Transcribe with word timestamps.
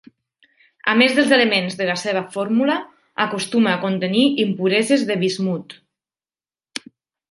A 0.93 0.95
més 1.01 1.13
dels 1.19 1.33
elements 1.37 1.77
de 1.83 1.87
la 1.91 1.99
seva 2.05 2.25
fórmula, 2.37 2.79
acostuma 3.29 3.77
a 3.77 3.85
contenir 3.87 4.27
impureses 4.49 5.09
de 5.13 5.23
bismut. 5.27 5.81